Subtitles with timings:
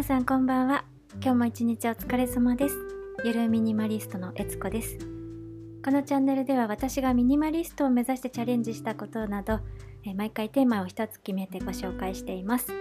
[0.00, 0.86] 皆さんこんばんは。
[1.16, 2.76] 今日も一日お疲れ様です。
[3.22, 4.96] ゆるミニマリストのえつこです。
[5.84, 9.60] このチャンネルでは私がミニマリストを目指してチャレンジしたことなど
[10.06, 12.72] え毎回テーマを一つ決めてご紹介しています。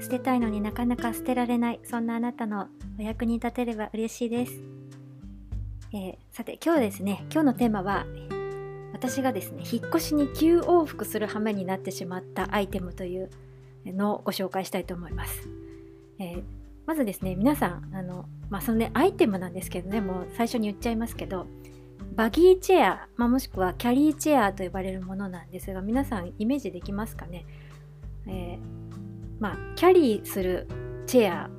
[0.00, 2.66] 捨てたいのになかなか捨てられないそんなあなたの
[2.98, 4.52] お役に立てれば嬉しいです、
[5.92, 8.04] えー、さて今日ですね今日のテーマは
[8.92, 13.30] 私がですね引っ越しに急往復する羽目になってしまったアイテムという
[13.86, 15.48] のをご紹介したいと思います、
[16.18, 16.42] えー、
[16.86, 21.46] まずですね皆さんあの、まあ、そのねアイテムなんですけどねもう最初に言っちゃいますけど
[22.14, 27.46] バギーチェア、まあ、もしくはキャリーチェアと呼ばれるものなんですが皆さんイメージできますかね、
[28.26, 28.58] えー、
[29.40, 30.68] まあ、キャリーする
[31.06, 31.50] チェア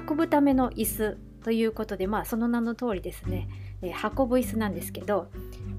[0.00, 3.48] 運ぶための椅子ということで、まあ、その名の通りですね、
[3.82, 5.28] えー、運ぶ椅子なんですけど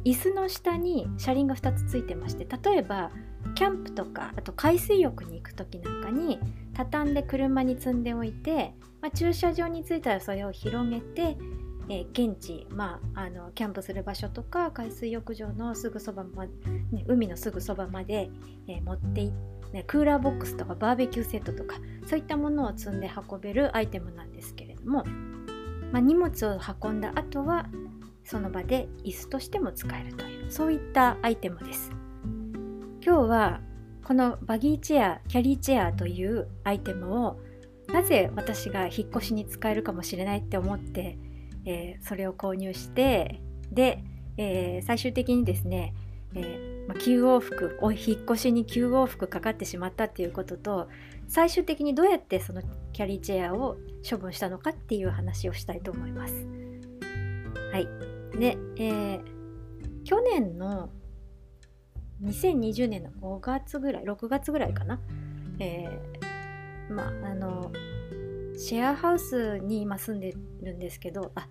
[0.03, 3.11] 椅子の下に車輪が2つついてまして例えば
[3.55, 6.39] キャンプとかあと海水浴に行く時なんかに
[6.73, 11.37] 畳んで車に積んでおいて、まあ、駐車場に着いたらそれを広げて、
[11.89, 16.51] えー、現地、まあ、あのキャンプする場所とか海水浴場のすぐそばま、ね、
[17.07, 18.29] 海のすぐそばまで、
[18.67, 19.31] えー、持っていっ
[19.71, 25.03] て、クーラーボックスとかバーベキューセットとかそういったものを積んで運べるアイテムなんですけれども、
[25.91, 27.67] まあ、荷物を運んだ後は
[28.23, 31.91] その場で椅子としても使えるというそういったアイテムです。
[33.05, 33.59] 今日は
[34.05, 37.37] このバギーチェアキャリーチェアというアイテムを
[37.87, 41.17] なぜ私が引っ越しに使えるかもしれないって思って、
[41.65, 43.41] えー、それを購入して
[43.73, 44.01] で、
[44.37, 45.93] えー、最終的にですね、
[46.33, 50.87] えーまあ、急往復引っ越しに急往復かかってしまったっていうことと
[51.27, 52.61] 最終的にどうやってその
[52.93, 53.75] キャリーチェアを
[54.09, 56.33] 処分したのかっていう話をしたいと思います。
[57.73, 57.87] はい。
[58.39, 59.19] で、え、
[60.05, 60.89] 去年の
[62.23, 64.99] 2020年の5月ぐらい6月ぐらいかな、
[65.59, 67.71] えー、まあの
[68.57, 71.47] シェアハウスに今住んでるんですけどあ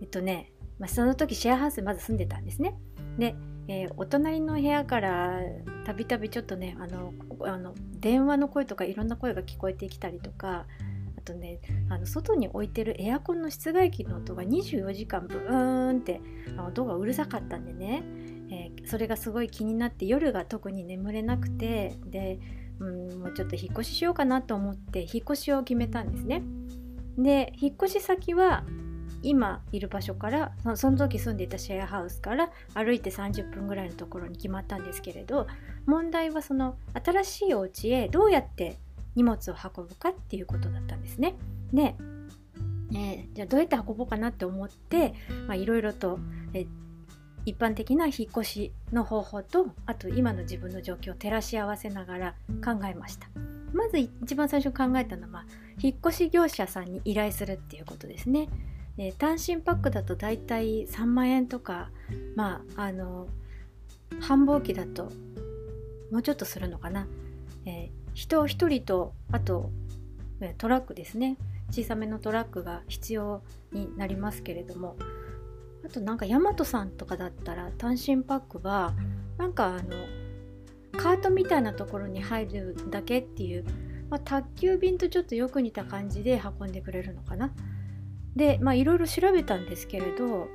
[0.00, 2.78] えっとね、ま、その時シェアハウスにまず住んでたんですね。
[3.18, 3.34] で、
[3.66, 5.40] えー、お隣の部屋から
[5.84, 10.66] たびたびちょっとねあのあの電話の声とかいろんな声が聞こえてきたりとか
[11.16, 11.58] あとね
[11.90, 16.20] あの外に置いてるエアコンの室外機の音が24時間ブーンって
[16.66, 18.02] 音がうるさかったんでね。
[18.50, 22.38] えー、それがすごい気になって夜が特に眠れなくてで、
[22.78, 26.42] うん、もうちょっと引っ越ししようかなと思って引っ越しを決めたんですね。
[27.16, 28.64] で引っ越し先は
[29.22, 35.48] 今いる場所からその時住んでいたシェアハウスから歩いて30分ぐらいのところに決まったんですけれど
[35.86, 38.78] 問題はその新しいお家へどうやって
[39.16, 41.34] 荷物を運ぶかっていうことだったんですね。
[41.72, 41.96] で、
[42.92, 45.14] えー、じゃあどうやって運ぼうかなって思って
[45.56, 46.20] いろいろと、
[46.54, 46.87] えー
[47.44, 52.34] 一般的な引っ越しの方法とあと今の自分の状況を照らし合わせながら
[52.64, 53.28] 考えました。
[53.72, 55.44] まず一番最初考えたのは
[55.80, 58.48] 引っ越し業者さんに依頼するっていうことですね。
[58.96, 61.90] で単身パックだとだいたい3万円とか
[62.34, 63.28] まああの
[64.20, 65.04] 繁忙期だと
[66.10, 67.06] もうちょっとするのかな、
[67.64, 69.70] えー、人1人とあと
[70.56, 71.36] トラックですね。
[71.70, 74.96] 小さめのトラックが必要になりますけれども
[75.84, 78.94] あとなんかヤマトさんとかだったら単身パックは
[79.36, 79.82] なんかあの
[80.96, 83.64] カートみたいなところに入るだけっていう、
[84.10, 87.52] まあ、宅急便とちょっとよく似た感じで運んでくれるのかな。
[88.34, 90.48] でまあいろいろ調べたんですけれど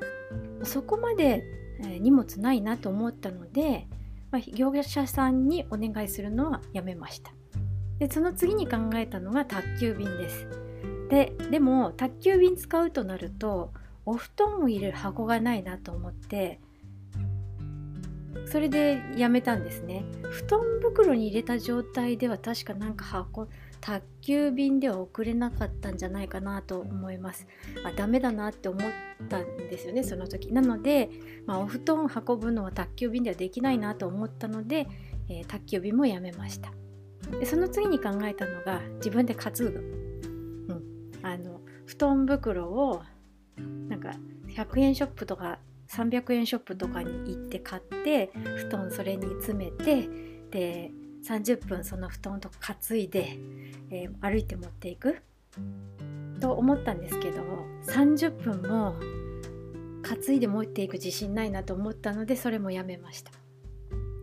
[0.64, 1.44] そこまで、
[2.00, 3.88] 荷物ないなと思ったので、
[4.32, 7.34] まあ、業者さんにお願いするのはやめました。
[8.00, 10.48] でその次に考えたのが宅急便です。
[11.10, 13.74] ででも宅急便使うとなると
[14.06, 16.60] お布団を入れる箱がないなと思って
[18.46, 20.04] それでやめたんですね。
[20.30, 23.48] 布団袋に入れた状態では確かなんか箱
[23.80, 27.48] 宅急便では送れなかったんじゃないかなと思います。
[27.86, 28.92] あダメだなって思っ
[29.30, 30.52] たんですよねその時。
[30.52, 31.10] なので、
[31.46, 34.88] まあ、お布団運ぶのは宅急便ではできないなと思ったので、
[35.30, 36.72] えー、宅急便もやめました。
[37.40, 39.66] でその次に考えたのが自分で担ぐ、
[40.70, 43.02] うん、あの布団袋を
[43.94, 44.14] なんか
[44.48, 45.60] 100円ショップとか
[45.90, 50.10] 300円ショップとかに行って買って布団それに詰めて
[50.50, 50.92] で
[51.24, 53.38] 30分その布団とか担いで、
[53.92, 55.22] えー、歩いて持っていく。
[56.40, 57.42] と思ったんですけど
[57.86, 58.96] 30分も
[60.02, 63.32] 担いで持っていく自信ないなと思ったのでそれもやめました。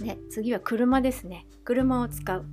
[0.01, 1.47] ね、次は車ですね。
[1.65, 2.45] 車を使う。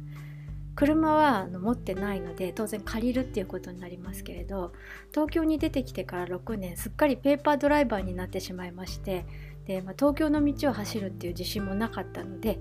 [0.77, 4.73] 車はあの持ってないので当然借りるっていうことになりますけれど
[5.09, 9.25] 東京に出てきてから6年すっかりペーパードライバーになってしまいまして
[9.65, 12.59] で、まあ、東京の道を走るっていう自信もなかったので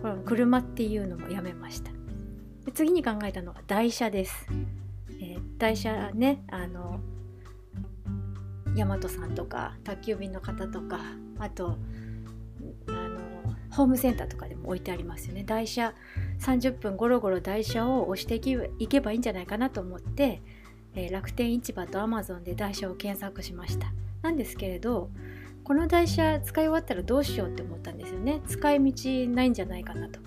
[0.00, 1.90] この車っていうのもやめました。
[2.64, 4.46] で次に考えたのが台車です、
[5.20, 7.00] えー、台車ねあの
[8.76, 11.00] 大和さんとか宅急便の方とか
[11.40, 11.78] あと
[12.88, 13.26] あの
[13.70, 15.42] ホームセンターとかでも置いてありますよね。
[15.42, 15.92] 台車
[16.40, 20.42] 30分ゴロゴロ台車を押していけばいいんじゃないかなと思って、
[20.94, 23.92] えー、楽天市場とアマゾンで台車を検索しました。
[24.22, 25.10] なんですけれど
[25.62, 28.40] この台車使い終わったらどうしようって思ったんですよね。
[28.46, 30.20] 使い道ないんじゃないかなと。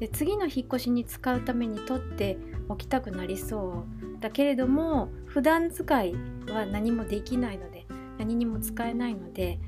[0.00, 2.36] で次の引っ越しに使うために取って
[2.68, 3.84] おきたくなりそ
[4.16, 6.14] うだけれども普段使い
[6.48, 7.86] は何もできないので
[8.18, 9.60] 何にも使えないので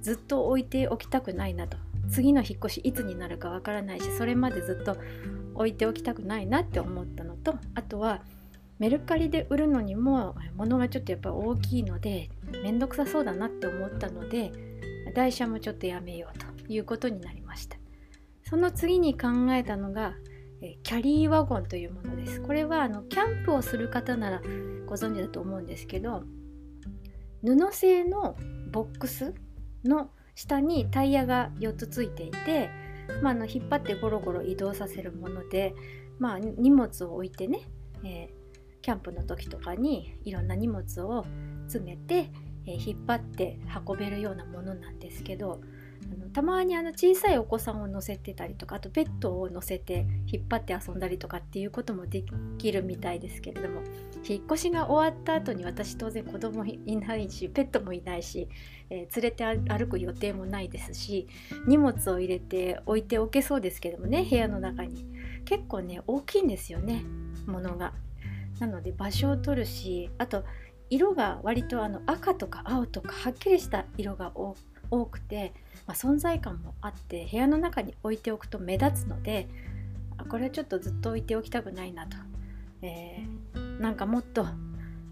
[0.00, 1.76] ずっと置いておきたくないなと。
[2.10, 4.96] 次の引っ越しいつになるかわからないしそれまでずっと
[5.54, 8.22] 置いておきたくないなって思ったのとあとは
[8.78, 12.30] メルカリで売るのにも物がちょっとやっぱ大きいので
[12.62, 14.52] 面倒くさそうだなって思ったので
[15.14, 17.76] 台車もちょっとやめようということになりました。
[18.42, 20.14] その次に考えたのが
[20.82, 22.40] キャリーワゴンというものです。
[22.40, 24.42] これはあのキャンプをする方なら
[24.86, 26.24] ご存知だと思うんですけど
[27.42, 28.36] 布製の
[28.70, 29.34] ボックス
[29.84, 32.70] の下にタイヤが4つついていて、
[33.22, 35.74] まあ、の引っ張ってゴロゴロ移動させるもので、
[36.18, 37.60] まあ、荷物を置いてね、
[38.04, 41.24] えー、キャンプの時とかにいろんな荷物を
[41.66, 42.30] 詰めて、
[42.66, 45.60] えー、引っ張って運べるようなものなんですけど
[46.12, 52.24] あのたまにあの小さいお子さんを乗せてたりとかあとペットを乗せて引っ張って遊んだりとかっていうこともで
[52.58, 53.82] きるみたいですけれども
[54.26, 58.48] 引っ越しが終わった後に私当然子供いないしペットもいないし、
[58.90, 61.28] えー、連れて歩く予定もないですし
[61.66, 65.06] 荷物を入れて置いておけそうですけどもね部屋の中に
[65.44, 67.04] 結構ね大きいんですよね
[67.46, 67.92] ものが。
[68.60, 70.44] なので場所を取るしあと
[70.88, 75.52] 色が割とあの赤とか青とかはっきりした色が多く多くて
[75.86, 79.48] まあ、存在感もあって部屋の中に置いておくと目立つので
[80.28, 82.16] これはちょっとずっと置いておきたくないなと、
[82.82, 84.46] えー、なんかもっと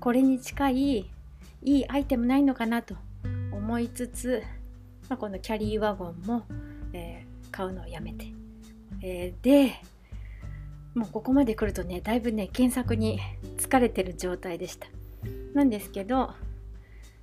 [0.00, 2.96] これに近いいいアイテムないのかなと
[3.52, 4.43] 思いつつ、
[5.08, 6.44] まあ、このキャリーワゴンも、
[6.93, 8.26] えー、買うのをやめて、
[9.02, 9.75] えー、で
[10.94, 13.20] もうここまで来るとねだいぶね検索に
[13.58, 14.88] 疲れてる状態でした。
[15.55, 16.32] なんですけど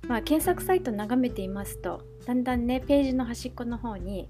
[0.08, 4.28] まあ、検索サイト眺めていますとだんだんねページの端っこの方に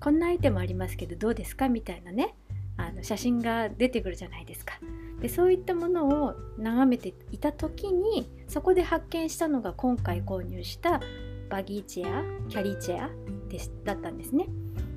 [0.00, 2.34] こんなアイテムありますけどどうですかみたいなね
[2.76, 4.74] あの写真が出てくるじゃないですか。
[5.22, 11.00] でそういったものを眺めていた時にそこで発見したのが今回購入した
[11.48, 13.08] バギーチェアキャリーチェア
[13.48, 14.46] でだったんですね。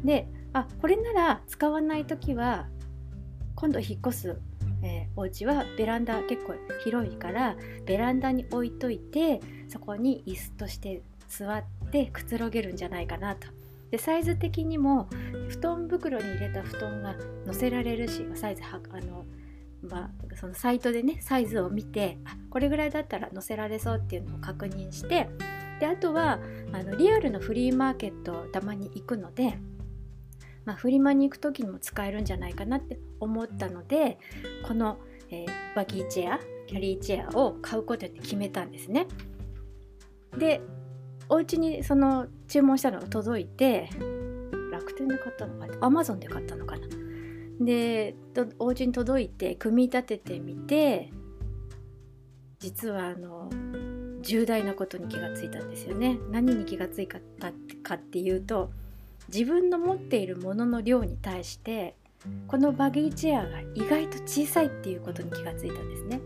[0.04, 2.68] であこれなら使わない時は
[3.56, 4.38] 今度引っ越す
[4.84, 7.56] えー、お家はベランダ結構広いから
[7.86, 9.40] ベランダに置いといて
[9.70, 13.48] そこに椅子として座ってくつろげるんじゃないかなと。
[13.92, 15.10] でサイズ的にも
[15.50, 17.16] 布団袋に入れた布団が
[17.46, 19.26] 載せられるしサイズはあの、
[19.84, 25.30] まあ、そのサイトでねサイズを見てあこれぐらいだったら載せられそうっていうのを確認して
[25.82, 26.40] であとは
[26.72, 29.58] あのリアルのフリーマーケットたまに行くので
[30.66, 34.20] まあ、フリマに行く時にも使えるんじゃないかなって思ったので
[34.68, 35.00] この、
[35.30, 39.08] えー、バギーチェアキャリーチェアを買うことで決めたんですね。
[40.38, 40.62] で
[41.32, 43.90] お家にその注文したのが届いて
[44.70, 45.78] 楽天で買ったのかな？
[45.80, 46.86] アマゾンで買ったのかな？
[47.62, 48.16] で
[48.60, 51.10] お家に届いて組み立ててみて
[52.60, 53.50] 実はあの
[54.22, 56.20] 重大なことに気がついたんですよね。
[56.32, 57.20] 何に気がついた
[57.82, 58.72] かっていうと
[59.34, 61.96] 自分の持っているものの量に対して
[62.48, 66.20] このバギーチェアが意外と小さいっていうことに気がついたんですね。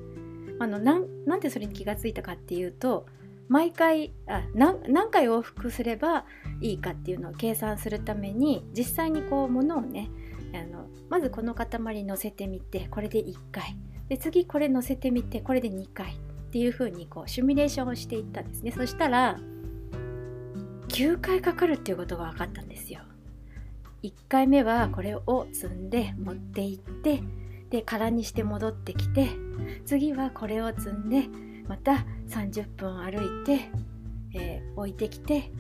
[0.58, 3.06] あのなんでそれに気がついたかっていうと
[3.48, 6.26] 毎回あ何回往復すれば
[6.62, 10.10] いいかっていうのを計算するために実際にこう物をね
[10.54, 13.78] あのまずこの塊乗せてみてこれで1回
[14.10, 16.18] で次これ乗せてみてこれで2回っ
[16.52, 19.38] ていう風にこうシミュレーションをしていったんですねそしたら
[20.88, 23.02] 9回かかるっていうことが分かったんですよ。
[24.04, 27.24] 1回目はこれを積んで持って行って
[27.72, 29.30] で空にして戻ってきて
[29.86, 31.28] 次はこれを積んで
[31.68, 33.70] また30分歩いて、
[34.34, 35.52] えー、置いてきて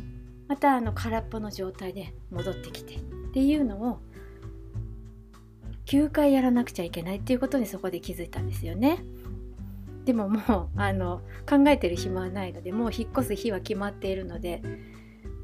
[0.47, 2.99] またあの空っぽの状態で戻ってきてっ
[3.33, 3.99] ていうのを
[5.85, 9.03] 9回やらなくちゃいけないっていうことにそこで気づいたんですよね。
[10.05, 14.61] でももうあの考えてる暇はないのでもう引っ越す日は決まっているので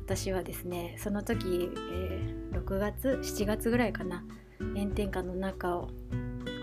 [0.05, 4.23] 私はですねその時、えー、6月7月ぐらいかな
[4.75, 5.89] 炎天下の中を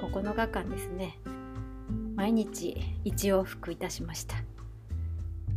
[0.01, 1.19] 9日間ですね
[2.19, 4.35] 毎日一往復いたしました、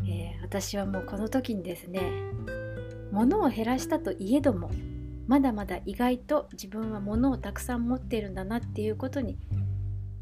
[0.05, 2.03] えー、私はもうこの時にですね
[3.11, 4.69] 物を減らしたといえども
[5.25, 9.39] まだまだ意外と自分は物をたくさん持っているんだなっていうことに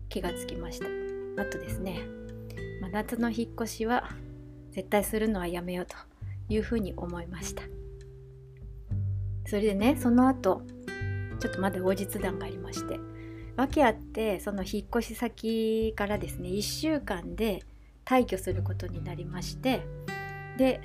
[0.08, 0.86] 気がつきました。
[1.42, 2.00] あとですね
[2.86, 4.10] あ、夏の引っ越しは
[4.72, 5.96] 絶対するのはやめようと
[6.48, 7.64] いうふうに思いました。
[9.46, 10.62] それでねその後
[11.42, 13.09] ちょっとまだ後日談がありまして
[13.60, 17.64] 訳あってその引っ越し先からですね1週間で
[18.06, 19.86] 退去することになりまして
[20.58, 20.82] で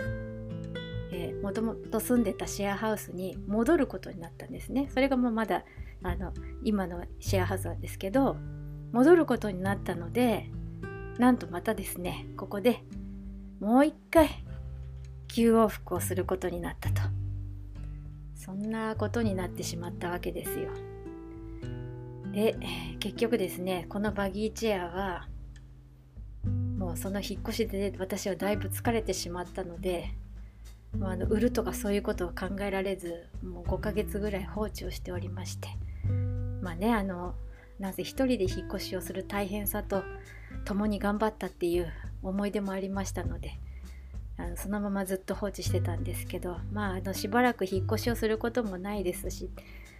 [1.43, 4.88] もともと住んでたシェアハウスに戻ることになったんですね。
[4.93, 5.64] それがもうまだ
[6.02, 6.33] あの
[6.64, 8.37] 今のシェアハウスなんですけど
[8.93, 10.50] 戻ることになったので
[11.19, 12.83] なんとまたですねここで
[13.61, 14.28] もう一回
[15.28, 17.02] 急往復をすることになったと。
[18.35, 20.93] そんなことになってしまったわけですよ。
[22.35, 22.57] で
[22.99, 25.29] 結局ですねこのバギーチェアは
[26.76, 30.11] もうその引っ越しで私はだいぶ疲れてしまったので
[30.99, 35.69] もうあの売るとかそういうことを考えられずもう5ヶ月ぐらい放置をしておりまして
[36.61, 37.35] まあねあの
[37.79, 40.03] なぜ一人で引っ越しをする大変さと
[40.64, 43.59] 共に頑張ったっていう思い出もありましたので
[44.37, 49.50] あのそのままずっと放置してたんですけどまああのしばらく引っ越しをすることもないですし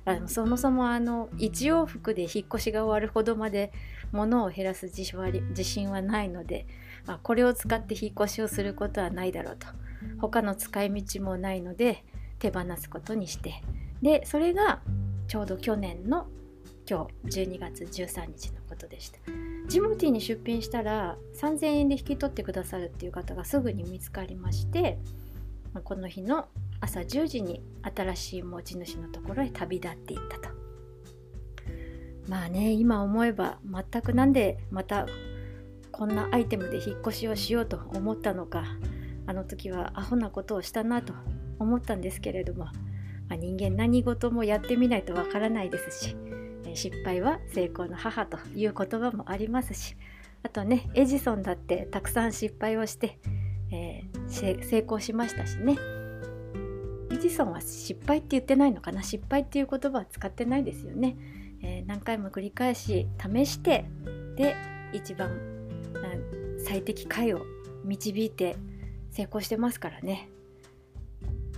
[0.05, 3.73] あのそもそもあの一往復で引っ越しが終わるほどまで
[4.13, 5.05] 物を減らす自
[5.65, 6.67] 信はないので、
[7.07, 9.67] まあ、これを使って引っ越しをすることはないだろうと。
[10.19, 12.05] 他の使い道もないので
[12.39, 13.63] 手放すことにして。
[14.03, 14.83] でそれが
[15.27, 16.27] ちょうど去年の
[16.89, 19.19] 今日12月13日のことでした。
[19.67, 24.99] ジモティーに出品したら3000円で引き取ってくださるっていう方がすぐに見つかりまして
[25.85, 26.49] この日の
[26.81, 30.55] 朝10時に新しい持ち主のところへ旅立っていったと。
[32.29, 35.07] まあね今思えば全くなんでまた
[35.93, 38.65] こんなアイテムで引っ越しをしようと思ったのか
[39.27, 41.13] あの時はアホなことをしたなと
[41.59, 42.73] 思ったんですけれども、ま
[43.31, 46.17] あ、人間何事もやってみないとわからないですし
[46.75, 49.97] 失敗は成功の母という言葉もありますし
[50.43, 53.19] あとねエジソンだってたくさん失敗をして、
[53.73, 55.79] えー、成功しましたしね。
[57.11, 59.03] エジソンは失敗って言ってないのかな？
[59.03, 61.17] 失敗っていう言葉は使ってないですよね、
[61.63, 63.87] えー、何回も繰り返し試して
[64.37, 64.55] で
[64.93, 65.31] 一番
[66.59, 67.43] 最適解を
[67.85, 68.57] 導いて
[69.11, 70.29] 成功してますからね。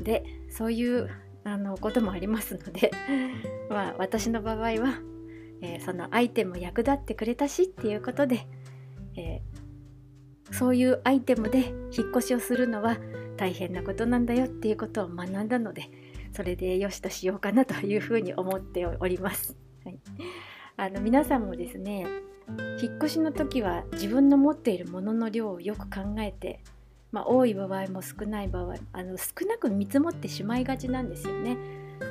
[0.00, 1.10] でそういう
[1.46, 2.90] あのこともありますので
[3.70, 5.00] まあ私の場合は、
[5.62, 8.48] えー、そのアイテム役立ってくれたしっていうことで、
[9.16, 11.58] えー、そういうアイテムで
[11.96, 12.96] 引っ越しをするのは
[13.36, 15.88] 大変なことなんだよっていうことを学んだので
[16.34, 19.56] それでよしとしようかなというふうに思っております。
[19.84, 19.98] はい、
[20.76, 22.06] あの皆さんもですね
[22.82, 26.60] 引っ越しの時は自分の持っているものの量をよく考えて
[27.12, 31.56] まあ、多い場合も少ない場合あの少なく見積もってしまいがちなんですよね。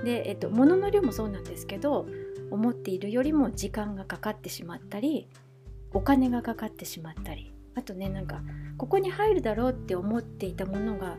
[0.04, 2.08] で、えっと、物の量もそうなんですけど
[2.50, 5.28] 思っているよりも時間がかかってしまったり
[5.94, 8.42] お金がかかってしまったりあとねなんか
[8.78, 11.18] ここに入るだろうって思っていたものが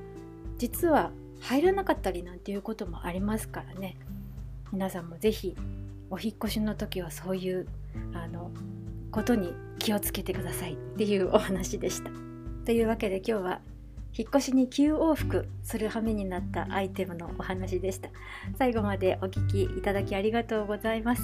[0.58, 3.96] 実は入らなかったりなんていうこともありますからね
[4.72, 5.54] 皆さんも是非
[6.10, 7.66] お引越しの時はそういう
[8.14, 8.50] あの
[9.10, 12.35] ことに気をつけてくださいっていうお話でした。
[12.66, 13.60] というわけで今日は
[14.12, 18.08] 引っ越しに急往復する羽目になったアイテムのお話でした。
[18.58, 21.22] 最後までお聴きいただきありがとうございます。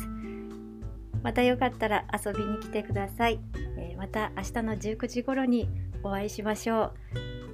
[1.21, 3.41] またよかったら遊びに来てください、
[3.77, 5.69] えー、また明日の19時頃に
[6.05, 6.93] お会いしましょ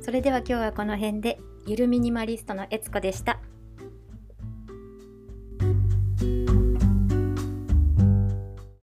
[0.00, 0.04] う。
[0.04, 3.40] それでは今日はこの辺でゆるミニマリストのえつこでした。